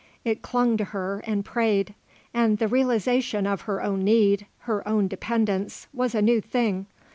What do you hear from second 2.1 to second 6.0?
and the realisation of her own need, her own dependence,